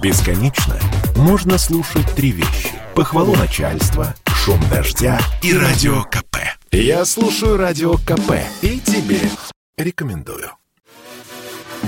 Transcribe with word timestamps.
Бесконечно 0.00 0.78
можно 1.16 1.58
слушать 1.58 2.06
три 2.14 2.30
вещи. 2.30 2.70
Похвалу 2.94 3.34
начальства, 3.34 4.14
шум 4.26 4.60
дождя 4.70 5.18
и 5.42 5.52
радио 5.52 6.04
КП. 6.04 6.36
Я 6.70 7.04
слушаю 7.04 7.56
радио 7.56 7.94
КП 7.94 8.34
и 8.62 8.78
тебе 8.78 9.18
рекомендую. 9.76 10.52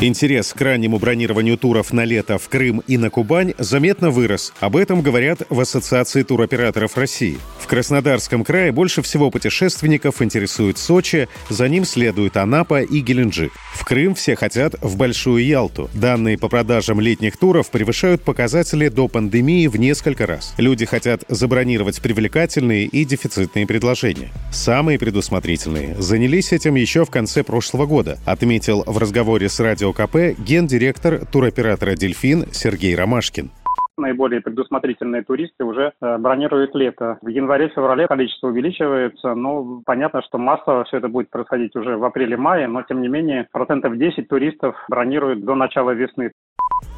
Интерес 0.00 0.52
к 0.54 0.60
раннему 0.60 0.98
бронированию 0.98 1.56
туров 1.56 1.92
на 1.92 2.04
лето 2.04 2.38
в 2.38 2.48
Крым 2.48 2.82
и 2.86 2.96
на 2.96 3.10
Кубань 3.10 3.54
заметно 3.58 4.10
вырос. 4.10 4.52
Об 4.58 4.76
этом 4.76 5.02
говорят 5.02 5.42
в 5.48 5.60
Ассоциации 5.60 6.22
туроператоров 6.22 6.96
России. 6.96 7.38
Краснодарском 7.70 8.42
крае 8.42 8.72
больше 8.72 9.00
всего 9.00 9.30
путешественников 9.30 10.22
интересует 10.22 10.76
Сочи, 10.76 11.28
за 11.50 11.68
ним 11.68 11.84
следует 11.84 12.36
Анапа 12.36 12.82
и 12.82 12.98
Геленджик. 12.98 13.52
В 13.74 13.84
Крым 13.84 14.16
все 14.16 14.34
хотят 14.34 14.74
в 14.80 14.96
Большую 14.96 15.46
Ялту. 15.46 15.88
Данные 15.94 16.36
по 16.36 16.48
продажам 16.48 17.00
летних 17.00 17.36
туров 17.36 17.70
превышают 17.70 18.24
показатели 18.24 18.88
до 18.88 19.06
пандемии 19.06 19.68
в 19.68 19.76
несколько 19.76 20.26
раз. 20.26 20.52
Люди 20.56 20.84
хотят 20.84 21.22
забронировать 21.28 22.02
привлекательные 22.02 22.86
и 22.86 23.04
дефицитные 23.04 23.68
предложения. 23.68 24.32
Самые 24.50 24.98
предусмотрительные 24.98 25.94
занялись 25.96 26.50
этим 26.50 26.74
еще 26.74 27.04
в 27.04 27.10
конце 27.10 27.44
прошлого 27.44 27.86
года, 27.86 28.18
отметил 28.26 28.82
в 28.84 28.98
разговоре 28.98 29.48
с 29.48 29.60
Радио 29.60 29.92
КП 29.92 30.36
гендиректор 30.36 31.24
туроператора 31.24 31.94
«Дельфин» 31.94 32.46
Сергей 32.52 32.96
Ромашкин 32.96 33.52
наиболее 34.00 34.40
предусмотрительные 34.40 35.22
туристы 35.22 35.64
уже 35.64 35.92
э, 36.00 36.18
бронируют 36.18 36.74
лето. 36.74 37.18
В 37.22 37.28
январе-феврале 37.28 38.06
количество 38.06 38.48
увеличивается, 38.48 39.34
но 39.34 39.82
понятно, 39.84 40.22
что 40.22 40.38
массово 40.38 40.84
все 40.84 40.98
это 40.98 41.08
будет 41.08 41.30
происходить 41.30 41.76
уже 41.76 41.96
в 41.96 42.04
апреле-мае, 42.04 42.66
но 42.66 42.82
тем 42.82 43.02
не 43.02 43.08
менее 43.08 43.48
процентов 43.52 43.96
10 43.96 44.28
туристов 44.28 44.76
бронируют 44.88 45.44
до 45.44 45.54
начала 45.54 45.90
весны. 45.90 46.32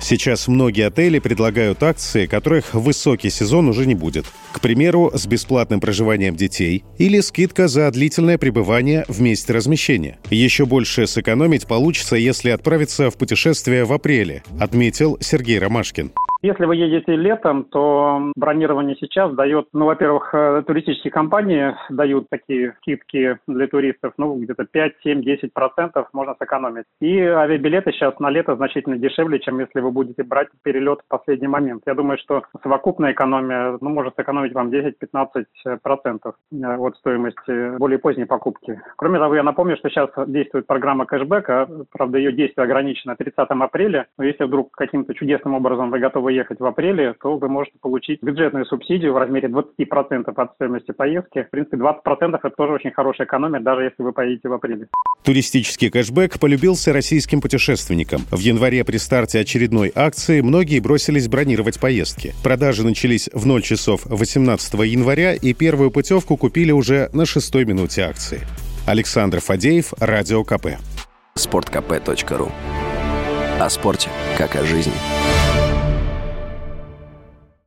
Сейчас 0.01 0.49
многие 0.49 0.87
отели 0.87 1.21
предлагают 1.21 1.83
акции, 1.83 2.27
которых 2.27 2.75
высокий 2.75 3.31
сезон 3.31 3.69
уже 3.69 3.87
не 3.87 3.95
будет. 3.95 4.27
К 4.53 4.61
примеру, 4.61 5.13
с 5.15 5.27
бесплатным 5.27 5.81
проживанием 5.81 6.35
детей 6.35 6.85
или 6.99 7.21
скидка 7.21 7.69
за 7.69 7.91
длительное 7.91 8.37
пребывание 8.37 9.05
в 9.09 9.21
месте 9.21 9.53
размещения. 9.53 10.19
Еще 10.31 10.67
больше 10.67 11.07
сэкономить 11.07 11.69
получится, 11.69 12.17
если 12.17 12.51
отправиться 12.51 13.11
в 13.11 13.17
путешествие 13.17 13.85
в 13.85 13.93
апреле, 13.93 14.43
отметил 14.59 15.19
Сергей 15.21 15.59
Ромашкин. 15.59 16.11
Если 16.43 16.65
вы 16.65 16.75
едете 16.75 17.15
летом, 17.15 17.63
то 17.63 18.33
бронирование 18.35 18.97
сейчас 18.99 19.33
дает, 19.33 19.69
ну, 19.73 19.87
во-первых, 19.87 20.35
э, 20.35 20.65
туристические 20.67 21.13
компании 21.13 21.77
дают 21.89 22.27
такие 22.31 22.75
скидки 22.79 23.39
для 23.47 23.69
туристов, 23.69 24.15
ну, 24.17 24.35
где-то 24.35 24.65
5, 24.65 24.93
7, 25.05 25.23
10 25.23 25.53
процентов 25.53 26.09
можно 26.13 26.35
сэкономить. 26.41 26.87
И 27.01 27.17
авиабилеты 27.21 27.93
сейчас 27.93 28.19
на 28.19 28.29
лето 28.29 28.57
значительно 28.57 28.99
дешевле, 28.99 29.39
чем 29.39 29.61
если 29.61 29.79
вы 29.79 29.93
будете 29.93 30.25
брать 30.25 30.49
перелет 30.65 30.99
в 31.05 31.09
последний 31.09 31.47
момент. 31.47 31.85
Я 31.87 31.95
думаю, 31.95 32.19
что 32.19 32.43
совокупная 32.61 33.13
экономия, 33.13 33.79
ну, 33.81 33.91
может 33.91 34.17
сэкономить 34.17 34.53
вам 34.53 34.71
10-15 34.71 35.79
процентов 35.81 36.35
э, 36.51 36.57
от 36.57 36.97
стоимости 36.97 37.79
более 37.79 38.01
поздней 38.01 38.25
покупки. 38.25 38.81
Кроме 38.97 39.21
того, 39.21 39.37
я 39.37 39.45
напомню, 39.45 39.77
что 39.77 39.89
сейчас 39.89 40.11
действует 40.27 40.67
программа 40.67 41.07
кэшбэка, 41.07 41.69
правда, 41.93 42.19
ее 42.19 42.33
действие 42.33 42.65
ограничено 42.65 43.15
30 43.15 43.39
апреля, 43.39 44.09
но 44.19 44.25
если 44.25 44.43
вдруг 44.43 44.73
каким-то 44.73 45.15
чудесным 45.15 45.55
образом 45.55 45.93
вы 45.93 46.01
готовы 46.01 46.32
ехать 46.33 46.61
в 46.61 46.65
апреле, 46.65 47.15
то 47.21 47.37
вы 47.37 47.49
можете 47.49 47.79
получить 47.81 48.23
бюджетную 48.23 48.67
субсидию 48.67 49.13
в 49.13 49.19
размере 49.19 49.49
20% 49.49 50.33
от 50.35 50.55
стоимости 50.55 50.93
поездки. 50.93 51.43
В 51.43 51.51
принципе, 51.51 51.77
20% 51.77 52.39
это 52.43 52.51
тоже 52.51 52.73
очень 52.75 52.91
хорошая 52.91 53.27
экономия, 53.27 53.61
даже 53.61 53.85
если 53.85 54.03
вы 54.03 54.13
поедете 54.13 54.49
в 54.49 54.53
апреле. 54.53 54.89
Туристический 55.25 55.91
кэшбэк 55.91 56.41
полюбился 56.41 56.93
российским 56.93 57.41
путешественникам. 57.41 58.23
В 58.31 58.39
январе 58.39 58.85
при 58.85 58.97
старте 58.97 59.41
очередной 59.41 59.93
акции 59.95 60.41
многие 60.41 60.81
бросились 60.81 61.29
бронировать 61.29 61.81
поездки. 61.81 62.33
Продажи 62.43 62.85
начались 62.85 63.29
в 63.33 63.47
0 63.47 63.63
часов 63.63 64.05
18 64.07 64.75
января 64.75 65.35
и 65.35 65.55
первую 65.55 65.91
путевку 65.91 66.37
купили 66.37 66.73
уже 66.73 67.09
на 67.13 67.27
шестой 67.27 67.65
минуте 67.65 68.03
акции. 68.03 68.41
Александр 68.87 69.41
Фадеев, 69.41 69.93
Радио 70.01 70.43
КП. 70.43 70.79
Спорткп.ру 71.35 72.51
О 73.61 73.71
спорте, 73.71 74.11
как 74.37 74.57
о 74.57 74.65
жизни. 74.65 74.93